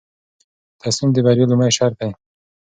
[0.81, 2.11] تصمیم د بریا لومړی شرط دی.